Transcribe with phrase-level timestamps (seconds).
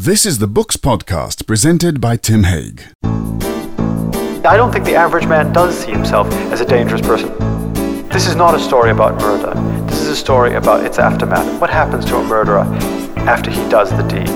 [0.00, 2.84] This is the Books Podcast presented by Tim Haig.
[3.02, 7.36] I don't think the average man does see himself as a dangerous person.
[8.08, 9.52] This is not a story about murder.
[9.86, 11.60] This is a story about its aftermath.
[11.60, 12.60] What happens to a murderer
[13.26, 14.28] after he does the deed?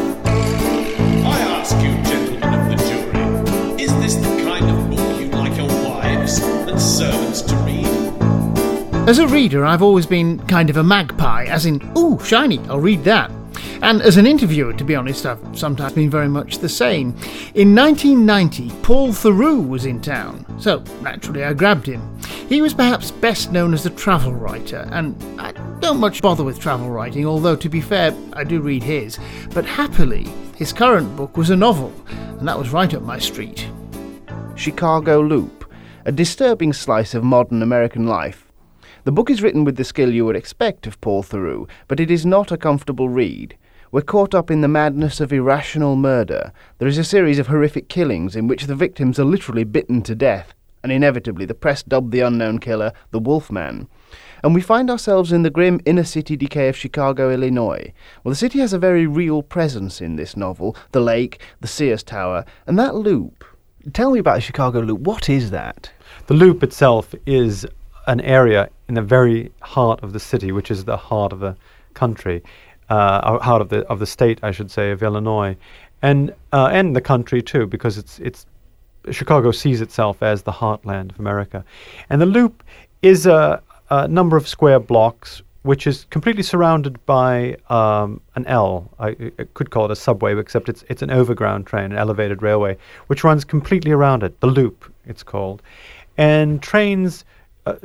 [1.24, 5.56] I ask you, gentlemen of the jury, is this the kind of book you'd like
[5.56, 7.86] your wives and servants to read?
[9.08, 12.80] As a reader, I've always been kind of a magpie, as in, ooh, shiny, I'll
[12.80, 13.30] read that.
[13.82, 17.08] And as an interviewer, to be honest, I've sometimes been very much the same.
[17.54, 22.18] In 1990, Paul Theroux was in town, so naturally I grabbed him.
[22.48, 26.60] He was perhaps best known as a travel writer, and I don't much bother with
[26.60, 29.18] travel writing, although to be fair, I do read his.
[29.54, 33.68] But happily, his current book was a novel, and that was right up my street.
[34.54, 35.64] Chicago Loop,
[36.04, 38.51] a disturbing slice of modern American life.
[39.04, 42.08] The book is written with the skill you would expect of Paul Theroux, but it
[42.08, 43.56] is not a comfortable read.
[43.90, 46.52] We're caught up in the madness of irrational murder.
[46.78, 50.14] There is a series of horrific killings in which the victims are literally bitten to
[50.14, 53.88] death, and inevitably the press dubbed the unknown killer the Wolfman.
[54.44, 57.92] And we find ourselves in the grim inner city decay of Chicago, Illinois.
[58.22, 62.04] Well, the city has a very real presence in this novel the lake, the Sears
[62.04, 63.44] Tower, and that loop.
[63.92, 65.00] Tell me about the Chicago Loop.
[65.00, 65.90] What is that?
[66.28, 67.66] The loop itself is
[68.06, 71.56] an area in the very heart of the city, which is the heart of the
[71.94, 72.42] country
[72.92, 75.56] uh, heart of the of the state, I should say, of Illinois,
[76.02, 78.46] and uh, and the country too, because it's it's
[79.10, 81.64] Chicago sees itself as the heartland of America,
[82.10, 82.62] and the Loop
[83.00, 88.90] is a, a number of square blocks which is completely surrounded by um, an L.
[88.98, 92.42] I, I, could call it a subway, except it's it's an overground train, an elevated
[92.42, 94.40] railway, which runs completely around it.
[94.40, 95.62] The Loop, it's called,
[96.18, 97.24] and trains
[97.66, 97.76] uh,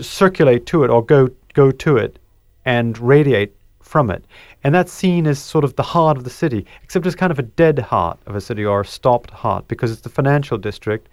[0.00, 2.18] circulate to it or go go to it
[2.64, 4.24] and radiate from it.
[4.62, 7.38] And that's seen as sort of the heart of the city, except it's kind of
[7.38, 11.08] a dead heart of a city or a stopped heart because it's the financial district.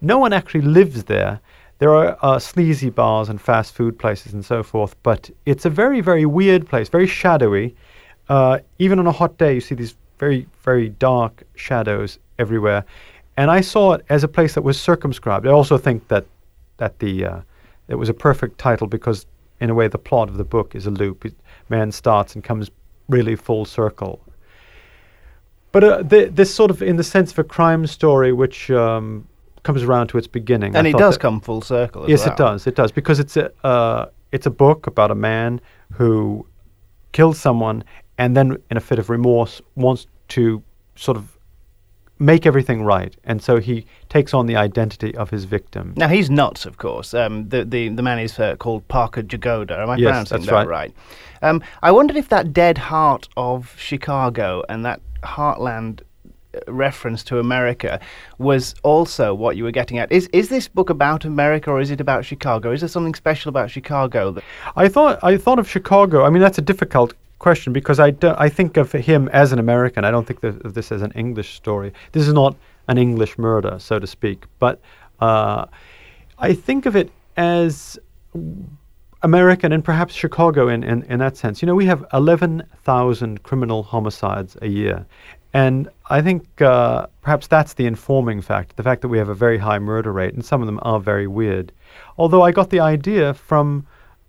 [0.00, 1.40] No one actually lives there.
[1.78, 5.70] There are uh, sleazy bars and fast food places and so forth, but it's a
[5.70, 7.74] very, very weird place, very shadowy.
[8.28, 12.84] Uh, even on a hot day, you see these very, very dark shadows everywhere.
[13.36, 15.46] And I saw it as a place that was circumscribed.
[15.46, 16.26] I also think that
[16.78, 17.40] that the uh,
[17.88, 19.26] it was a perfect title because,
[19.60, 21.24] in a way, the plot of the book is a loop.
[21.24, 21.34] It,
[21.68, 22.70] man starts and comes
[23.08, 24.20] really full circle.
[25.72, 29.26] But uh, th- this sort of, in the sense of a crime story, which um,
[29.62, 32.08] comes around to its beginning, and I it does come full circle.
[32.08, 32.32] yes, well.
[32.32, 32.66] it does.
[32.66, 35.60] It does because it's a uh, it's a book about a man
[35.92, 36.46] who
[37.12, 37.84] kills someone
[38.18, 40.62] and then, in a fit of remorse, wants to
[40.96, 41.37] sort of
[42.18, 45.94] make everything right, and so he takes on the identity of his victim.
[45.96, 47.14] Now he's nuts, of course.
[47.14, 49.78] Um, the, the the man is uh, called Parker Jagoda.
[49.78, 50.68] Am I Yes, pronouncing that right.
[50.68, 50.94] right?
[51.42, 56.00] Um, I wondered if that dead heart of Chicago and that heartland
[56.54, 58.00] uh, reference to America
[58.38, 60.10] was also what you were getting at.
[60.10, 62.72] Is is this book about America or is it about Chicago?
[62.72, 64.32] Is there something special about Chicago?
[64.32, 64.44] That,
[64.76, 66.24] I thought I thought of Chicago.
[66.24, 69.58] I mean, that's a difficult question because I don't, I think of him as an
[69.58, 70.04] American.
[70.04, 71.92] I don't think of this as an English story.
[72.12, 72.56] This is not
[72.88, 74.46] an English murder, so to speak.
[74.58, 74.80] But
[75.20, 75.66] uh,
[76.38, 77.98] I think of it as
[79.22, 81.60] American and perhaps Chicago in, in, in that sense.
[81.60, 85.06] You know, we have 11,000 criminal homicides a year.
[85.54, 89.34] And I think uh, perhaps that's the informing fact, the fact that we have a
[89.34, 91.72] very high murder rate, and some of them are very weird.
[92.18, 93.86] Although I got the idea from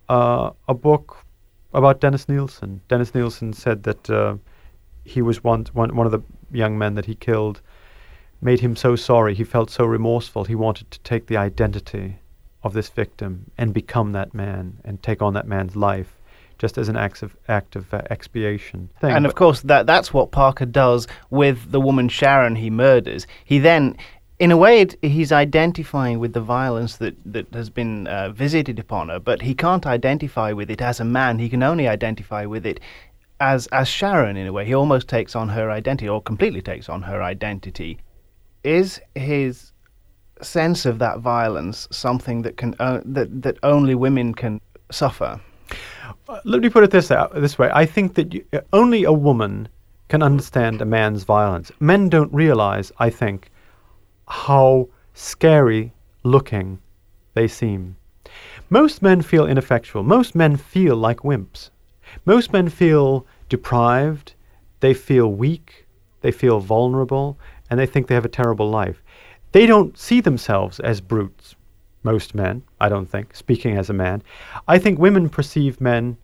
[0.07, 1.17] uh, a book
[1.73, 2.81] about Dennis Nilsen.
[2.87, 4.35] Dennis Nilsen said that uh,
[5.03, 6.21] he was one, one, one of the
[6.51, 7.61] young men that he killed,
[8.41, 12.19] made him so sorry, he felt so remorseful, he wanted to take the identity
[12.63, 16.19] of this victim and become that man and take on that man's life
[16.57, 18.89] just as an act of, act of uh, expiation.
[18.99, 19.11] Thing.
[19.11, 23.25] and of course, that that's what Parker does with the woman Sharon he murders.
[23.45, 23.95] He then,
[24.39, 28.79] in a way, it, he's identifying with the violence that, that has been uh, visited
[28.79, 31.39] upon her, but he can't identify with it as a man.
[31.39, 32.79] He can only identify with it
[33.41, 34.65] as as Sharon in a way.
[34.65, 37.99] He almost takes on her identity, or completely takes on her identity.
[38.63, 39.71] Is his
[40.41, 44.61] sense of that violence something that can uh, that that only women can
[44.91, 45.39] suffer?
[46.27, 47.69] Uh, let me put it this out, this way.
[47.73, 49.67] I think that you, uh, only a woman
[50.07, 51.71] can understand a man's violence.
[51.79, 53.51] Men don't realize, I think,
[54.29, 55.91] how scary
[56.23, 56.79] looking
[57.33, 57.95] they seem.
[58.69, 60.03] Most men feel ineffectual.
[60.03, 61.71] Most men feel like wimps.
[62.25, 64.33] Most men feel deprived.
[64.79, 65.87] They feel weak.
[66.21, 67.39] They feel vulnerable.
[67.69, 69.01] And they think they have a terrible life.
[69.51, 71.55] They don't see themselves as brutes.
[72.03, 74.21] Most men, I don't think, speaking as a man.
[74.67, 76.17] I think women perceive men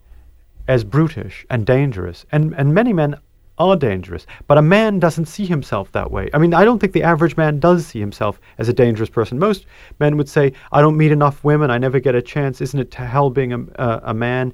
[0.68, 2.26] as brutish and dangerous.
[2.32, 3.16] And, and many men
[3.58, 4.26] are dangerous.
[4.48, 6.30] But a man doesn't see himself that way.
[6.34, 9.40] I mean, I don't think the average man does see himself as a dangerous person.
[9.40, 9.66] Most
[10.00, 12.92] men would say, I don't meet enough women, I never get a chance, isn't it
[12.92, 14.54] to hell being a, uh, a man?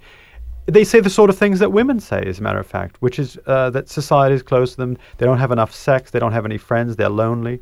[0.68, 3.18] They say the sort of things that women say, as a matter of fact, which
[3.18, 6.32] is uh, that society is close to them, they don't have enough sex, they don't
[6.32, 7.60] have any friends, they're lonely.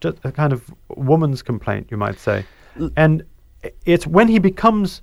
[0.00, 2.44] Just a kind of woman's complaint, you might say.
[2.96, 3.24] And
[3.84, 5.02] it's when he becomes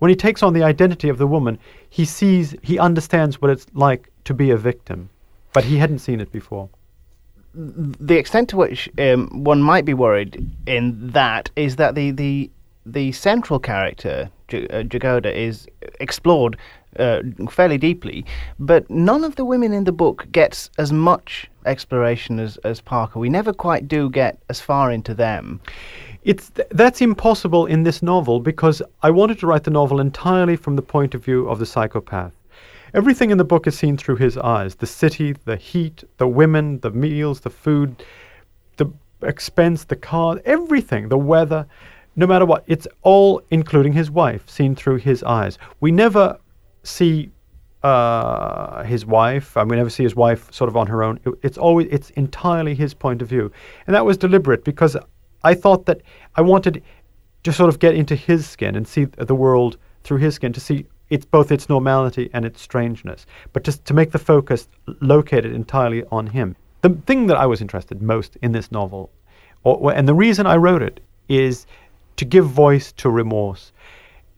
[0.00, 1.58] when he takes on the identity of the woman,
[1.90, 5.08] he sees, he understands what it's like to be a victim,
[5.52, 6.68] but he hadn't seen it before.
[7.54, 12.50] the extent to which um, one might be worried in that is that the the
[12.86, 15.66] the central character J- uh, Jagoda is
[16.00, 16.56] explored
[16.98, 17.20] uh,
[17.50, 18.24] fairly deeply,
[18.58, 23.18] but none of the women in the book gets as much exploration as, as Parker.
[23.20, 25.60] We never quite do get as far into them.
[26.24, 30.56] It's th- that's impossible in this novel because I wanted to write the novel entirely
[30.56, 32.32] from the point of view of the psychopath.
[32.94, 36.80] Everything in the book is seen through his eyes: the city, the heat, the women,
[36.80, 38.02] the meals, the food,
[38.76, 38.86] the
[39.22, 41.66] expense, the car, everything, the weather.
[42.16, 45.58] No matter what, it's all, including his wife, seen through his eyes.
[45.80, 46.38] We never
[46.82, 47.30] see
[47.82, 49.56] uh, his wife.
[49.56, 51.18] and we never see his wife sort of on her own.
[51.24, 53.50] It- it's always it's entirely his point of view,
[53.86, 54.96] and that was deliberate because
[55.44, 56.02] I thought that
[56.36, 56.82] I wanted
[57.44, 60.60] to sort of get into his skin and see the world through his skin to
[60.60, 64.68] see it's both its normality and its strangeness, but just to make the focus
[65.00, 66.56] located entirely on him.
[66.82, 69.10] The thing that I was interested most in this novel,
[69.64, 71.66] or, and the reason I wrote it, is
[72.16, 73.72] to give voice to remorse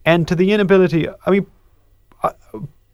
[0.04, 1.08] and to the inability.
[1.26, 1.46] I mean,
[2.22, 2.32] uh,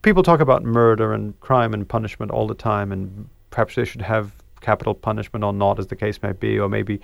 [0.03, 4.03] people talk about murder and crime and punishment all the time, and perhaps they should
[4.03, 7.01] have capital punishment or not, as the case may be, or maybe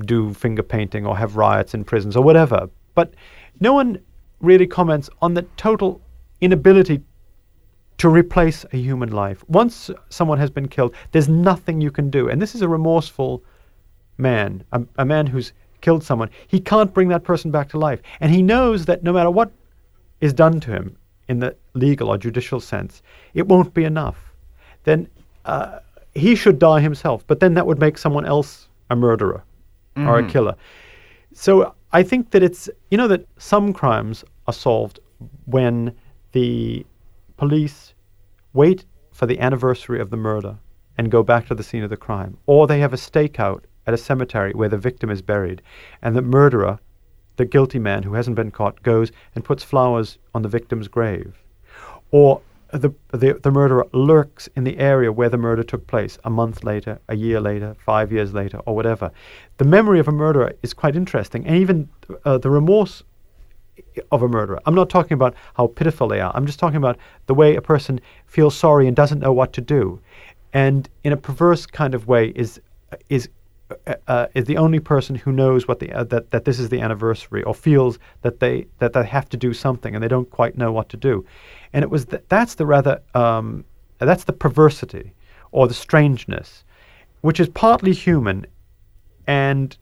[0.00, 2.68] do finger painting or have riots in prisons or whatever.
[2.94, 3.14] But
[3.58, 3.98] no one
[4.40, 6.00] really comments on the total
[6.40, 7.02] inability
[7.98, 9.44] to replace a human life.
[9.48, 12.28] Once someone has been killed, there's nothing you can do.
[12.28, 13.42] And this is a remorseful
[14.16, 16.30] man, a, a man who's killed someone.
[16.48, 18.00] He can't bring that person back to life.
[18.20, 19.50] And he knows that no matter what
[20.20, 20.96] is done to him
[21.28, 23.02] in the legal or judicial sense,
[23.34, 24.32] it won't be enough.
[24.84, 25.06] Then
[25.44, 25.80] uh,
[26.14, 27.24] he should die himself.
[27.26, 29.42] But then that would make someone else a murderer
[29.96, 30.54] or a killer.
[31.34, 35.00] So I think that it's, you know, that some crimes are solved
[35.44, 35.94] when
[36.32, 36.84] the
[37.36, 37.94] police
[38.52, 40.58] wait for the anniversary of the murder
[40.98, 42.36] and go back to the scene of the crime.
[42.46, 45.62] Or they have a stakeout at a cemetery where the victim is buried
[46.02, 46.78] and the murderer,
[47.36, 51.42] the guilty man who hasn't been caught, goes and puts flowers on the victim's grave.
[52.10, 52.42] Or
[52.72, 56.62] the, the, the murderer lurks in the area where the murder took place a month
[56.62, 59.10] later, a year later, five years later, or whatever.
[59.56, 61.88] The memory of a murderer is quite interesting, and even
[62.24, 63.02] uh, the remorse
[64.10, 64.60] of a murderer.
[64.66, 66.32] I'm not talking about how pitiful they are.
[66.34, 69.60] I'm just talking about the way a person feels sorry and doesn't know what to
[69.60, 70.00] do,
[70.52, 72.60] and in a perverse kind of way is
[73.08, 73.28] is
[73.86, 76.68] uh, uh, is the only person who knows what the uh, that that this is
[76.68, 80.30] the anniversary or feels that they that they have to do something and they don't
[80.30, 81.24] quite know what to do,
[81.72, 83.64] and it was th- that's the rather um,
[83.98, 85.12] that's the perversity
[85.52, 86.64] or the strangeness,
[87.20, 88.46] which is partly human,
[89.26, 89.76] and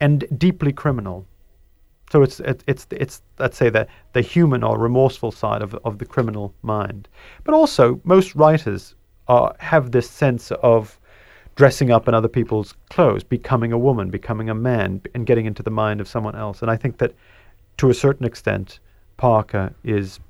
[0.00, 1.26] and deeply criminal.
[2.14, 5.98] So it's it, it's it's let's say the the human or remorseful side of of
[5.98, 7.08] the criminal mind,
[7.42, 8.94] but also most writers
[9.26, 10.96] uh, have this sense of
[11.56, 15.64] dressing up in other people's clothes, becoming a woman, becoming a man, and getting into
[15.64, 16.62] the mind of someone else.
[16.62, 17.16] And I think that
[17.78, 18.78] to a certain extent,
[19.16, 20.20] Parker is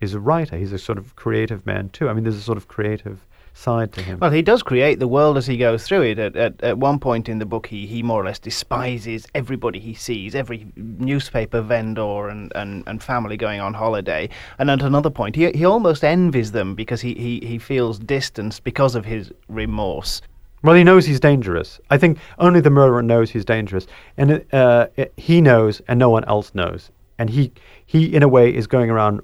[0.00, 0.56] is a writer.
[0.56, 2.08] He's a sort of creative man too.
[2.08, 4.18] I mean, there's a sort of creative side to him.
[4.18, 6.18] Well, he does create the world as he goes through it.
[6.18, 9.78] At, at, at one point in the book, he, he more or less despises everybody
[9.78, 14.28] he sees, every newspaper vendor and, and, and family going on holiday.
[14.58, 18.64] And at another point, he, he almost envies them because he, he, he feels distanced
[18.64, 20.22] because of his remorse.
[20.62, 21.80] Well, he knows he's dangerous.
[21.88, 23.86] I think only the murderer knows he's dangerous,
[24.18, 26.90] and uh, he knows, and no one else knows.
[27.18, 27.52] And he,
[27.86, 29.22] he, in a way, is going around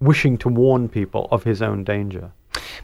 [0.00, 2.30] wishing to warn people of his own danger.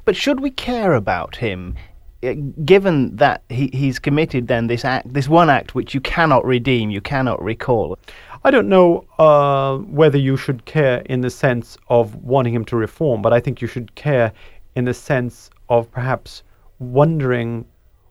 [0.05, 1.75] But should we care about him,
[2.23, 6.45] uh, given that he, he's committed then this act, this one act which you cannot
[6.45, 7.99] redeem, you cannot recall?
[8.45, 12.77] I don't know uh, whether you should care in the sense of wanting him to
[12.77, 14.33] reform, but I think you should care
[14.77, 16.43] in the sense of perhaps
[16.79, 17.65] wondering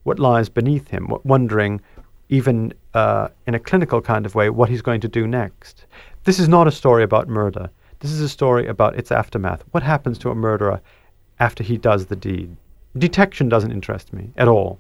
[0.03, 1.81] what lies beneath him, wondering,
[2.29, 5.85] even uh, in a clinical kind of way, what he's going to do next.
[6.25, 7.69] This is not a story about murder.
[7.99, 9.63] This is a story about its aftermath.
[9.71, 10.81] What happens to a murderer
[11.39, 12.55] after he does the deed?
[12.97, 14.79] Detection doesn't interest me at all.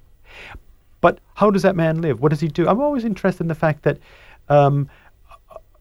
[1.01, 2.21] But how does that man live?
[2.21, 2.67] What does he do?
[2.67, 3.97] I'm always interested in the fact that
[4.49, 4.89] um,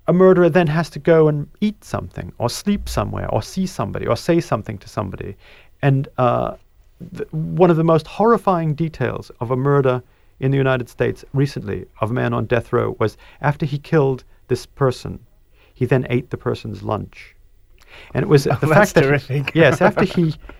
[0.06, 4.06] a murderer then has to go and eat something, or sleep somewhere, or see somebody,
[4.06, 5.36] or say something to somebody,
[5.82, 6.56] and uh,
[7.16, 10.02] th- one of the most horrifying details of a murder
[10.40, 14.24] in the United States recently of a man on death row was after he killed
[14.48, 15.18] this person,
[15.74, 17.34] he then ate the person's lunch.
[18.12, 19.54] And it was the that's fact that terrific.
[19.54, 20.34] yes, after he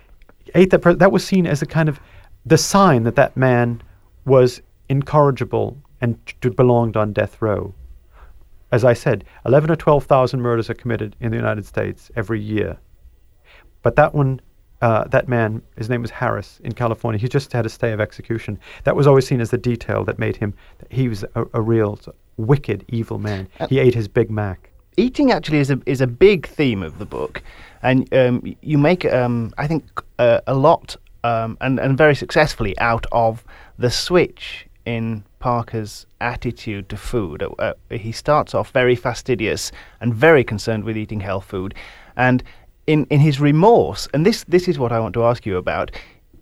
[0.55, 2.01] ate that person, that was seen as a kind of
[2.47, 3.83] the sign that that man
[4.25, 7.75] was incorrigible and t- belonged on death row.
[8.73, 12.77] As I said, 11 or 12,000 murders are committed in the United States every year.
[13.83, 14.41] But that one,
[14.83, 17.21] uh, that man, his name was Harris in California.
[17.21, 18.59] He just had a stay of execution.
[18.85, 20.55] That was always seen as the detail that made him.
[20.91, 21.99] He was a, a real
[22.37, 23.49] wicked, evil man.
[23.69, 24.71] he ate his Big Mac.
[24.97, 27.43] Eating actually is a is a big theme of the book,
[27.83, 29.85] and um, you make um, I think
[30.19, 33.45] uh, a lot um, and and very successfully out of
[33.79, 37.43] the switch in Parker's attitude to food.
[37.43, 41.75] Uh, uh, he starts off very fastidious and very concerned with eating health food,
[42.17, 42.43] and
[42.87, 45.91] in in his remorse, and this this is what I want to ask you about.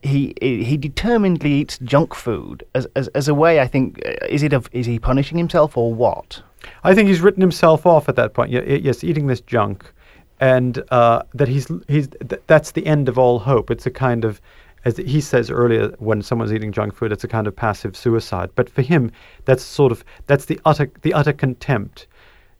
[0.03, 3.61] He he determinedly eats junk food as as, as a way.
[3.61, 6.43] I think uh, is it of is he punishing himself or what?
[6.85, 8.51] I think he's written himself off at that point.
[8.51, 9.93] Yes, eating this junk,
[10.41, 13.71] and uh, that he's he's th- that's the end of all hope.
[13.71, 14.41] It's a kind of,
[14.85, 18.51] as he says earlier, when someone's eating junk food, it's a kind of passive suicide.
[18.55, 19.11] But for him,
[19.45, 22.07] that's sort of that's the utter the utter contempt,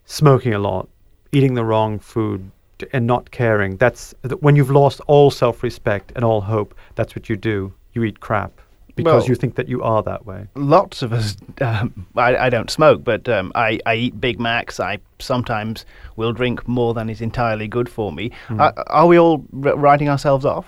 [0.05, 0.89] smoking a lot,
[1.33, 2.51] eating the wrong food,
[2.93, 3.77] and not caring.
[3.77, 6.75] That's when you've lost all self-respect and all hope.
[6.95, 7.73] That's what you do.
[7.93, 8.61] You eat crap
[8.95, 10.47] because Well- you think that you are that way.
[10.55, 11.37] lots of us.
[11.61, 14.79] Um, I, I don't smoke, but um, I, I eat Big Macs.
[14.81, 18.31] I sometimes will drink more than is entirely good for me.
[18.51, 20.67] Are, are we all r- writing ourselves off?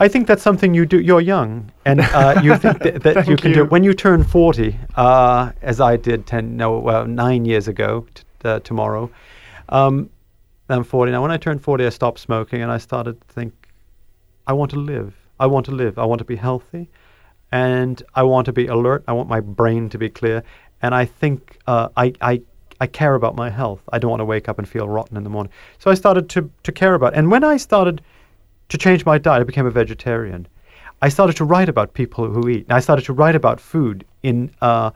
[0.00, 0.98] I think that's something you do.
[1.00, 3.70] You're young, and uh, you think that, that you can do it.
[3.70, 8.22] When you turn 40, uh, as I did 10, no, well, nine years ago t-
[8.44, 9.10] uh, tomorrow,
[9.68, 10.10] um,
[10.68, 11.22] I'm 40 now.
[11.22, 13.52] When I turned 40, I stopped smoking, and I started to think,
[14.46, 15.14] I want to live.
[15.38, 15.98] I want to live.
[15.98, 16.88] I want to be healthy,
[17.50, 19.04] and I want to be alert.
[19.08, 20.42] I want my brain to be clear,
[20.80, 22.42] and I think uh, I, I
[22.80, 23.80] I care about my health.
[23.92, 25.52] I don't want to wake up and feel rotten in the morning.
[25.78, 27.14] So I started to to care about.
[27.14, 28.02] And when I started
[28.68, 30.48] to change my diet, I became a vegetarian.
[31.00, 32.64] I started to write about people who eat.
[32.68, 34.90] And I started to write about food in, uh,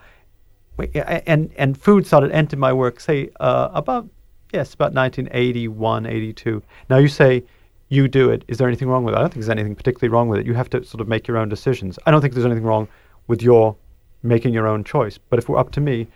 [1.27, 3.01] and and food started entering my work.
[3.01, 4.09] Say uh, about
[4.53, 6.63] yes, about 1981, 82.
[6.91, 7.45] Now you say
[7.89, 8.45] you do it.
[8.49, 9.19] Is there anything wrong with it?
[9.19, 10.47] I don't think there's anything particularly wrong with it.
[10.47, 11.99] You have to sort of make your own decisions.
[12.07, 12.89] I don't think there's anything wrong
[13.29, 13.77] with your
[14.23, 15.19] making your own choice.
[15.19, 16.09] But if it were up to me,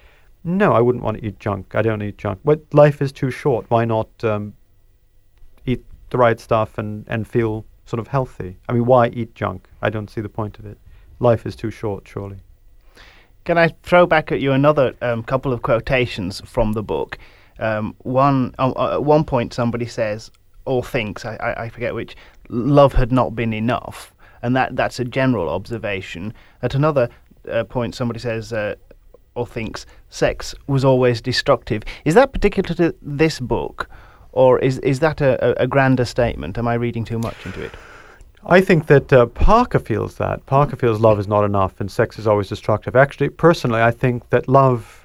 [0.43, 1.75] no, I wouldn't want to eat junk.
[1.75, 2.41] I don't eat junk.
[2.45, 3.67] But life is too short.
[3.69, 4.55] Why not um,
[5.67, 8.57] eat the right stuff and, and feel sort of healthy?
[8.69, 9.69] I mean, why eat junk?
[9.83, 10.79] I don't see the point of it.
[11.21, 12.39] Life is too short, surely.
[13.45, 17.19] Can I throw back at you another um, couple of quotations from the book?
[17.59, 20.31] Um, one uh, uh, at one point, somebody says
[20.71, 22.15] or thinks I, I, forget which
[22.49, 26.33] love had not been enough, and that that's a general observation.
[26.63, 27.09] At another
[27.51, 28.53] uh, point, somebody says.
[28.53, 28.77] Uh,
[29.37, 31.85] or thinks sex was always destructive.
[32.05, 33.89] Is that particular to this book,
[34.33, 36.59] or is is that a, a, grander statement?
[36.59, 37.73] Am I reading too much into it?
[38.45, 40.45] I think that uh, Parker feels that.
[40.47, 42.97] Parker feels love is not enough and sex is always destructive.
[42.97, 45.00] Actually, personally, I think that love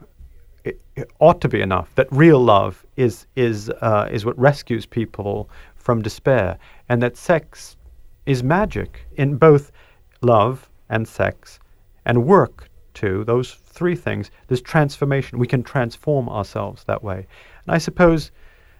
[1.20, 1.94] ought to be enough.
[1.96, 6.58] That real love is is uh, is what rescues people from despair,
[6.90, 7.78] and that sex
[8.26, 9.72] is magic in both
[10.22, 11.60] love and sex
[12.06, 13.24] and work too.
[13.26, 14.32] Those three things.
[14.48, 15.38] There's transformation.
[15.38, 17.28] We can transform ourselves that way,
[17.66, 18.32] and I suppose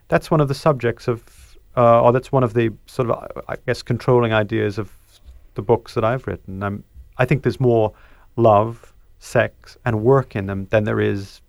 [0.08, 3.56] that's one of the subjects of, uh, or that's one of the sort of, I
[3.66, 4.92] guess, controlling ideas of
[5.56, 6.62] the books that I've written.
[6.62, 6.84] I'm,
[7.18, 7.92] I think there's more
[8.36, 11.42] love, sex, and work in them than there is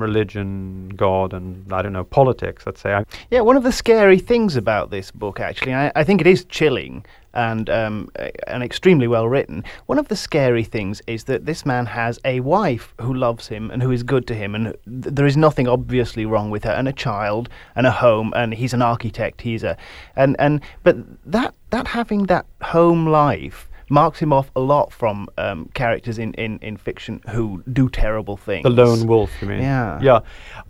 [0.00, 3.04] religion, God, and I don't know, politics, let's say.
[3.30, 6.44] Yeah, one of the scary things about this book, actually, I, I think it is
[6.44, 8.10] chilling and um,
[8.46, 9.64] and extremely well written.
[9.86, 13.70] One of the scary things is that this man has a wife who loves him
[13.70, 16.72] and who is good to him, and th- there is nothing obviously wrong with her,
[16.72, 19.40] and a child and a home, and he's an architect.
[19.40, 19.76] He's a
[20.16, 25.28] and and but that that having that home life marks him off a lot from
[25.36, 28.62] um, characters in, in, in fiction who do terrible things.
[28.64, 29.60] the lone wolf, you mean?
[29.60, 30.00] Yeah.
[30.02, 30.20] Yeah.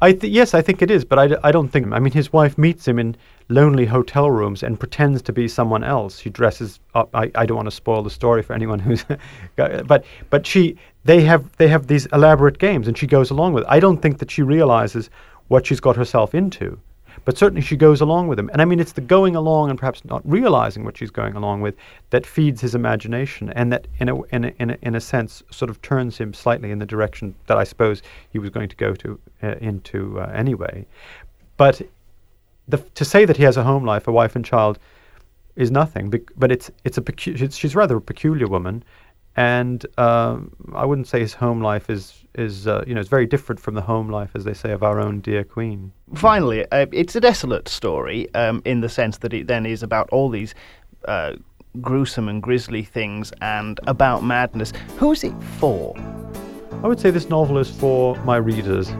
[0.02, 1.92] I th- yes, I think it is, but I, d- I don't think.
[1.92, 3.16] I mean, his wife meets him in
[3.48, 6.18] lonely hotel rooms and pretends to be someone else.
[6.18, 7.08] She dresses up.
[7.14, 9.04] I, I don't want to spoil the story for anyone who's,
[9.56, 13.62] but but she they have they have these elaborate games and she goes along with.
[13.64, 13.68] it.
[13.70, 15.10] I don't think that she realizes
[15.48, 16.78] what she's got herself into.
[17.24, 18.50] But certainly she goes along with him.
[18.52, 21.60] And I mean, it's the going along and perhaps not realizing what she's going along
[21.60, 21.76] with
[22.10, 25.42] that feeds his imagination and that, in a, in a, in a, in a sense,
[25.50, 28.76] sort of turns him slightly in the direction that I suppose he was going to
[28.76, 30.84] go to uh, into uh, anyway.
[31.56, 31.80] But
[32.66, 34.78] the, to say that he has a home life, a wife and child,
[35.54, 36.10] is nothing.
[36.10, 38.82] bec- But it's it's a pecu- she's, she's rather a peculiar woman,
[39.36, 43.26] and um, I wouldn't say his home life is is uh, you know it's very
[43.26, 45.92] different from the home life, as they say, of our own dear queen.
[46.14, 50.08] Finally, uh, it's a desolate story um, in the sense that it then is about
[50.10, 50.54] all these
[51.06, 51.32] uh,
[51.80, 54.72] gruesome and grisly things and about madness.
[54.98, 55.94] Who is it for?
[56.82, 58.92] I would say this novel is for my readers.